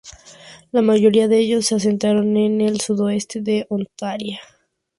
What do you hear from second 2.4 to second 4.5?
el sudoeste de Ontario.